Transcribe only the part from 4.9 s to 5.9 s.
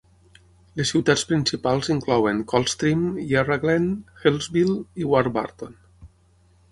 i Warburton.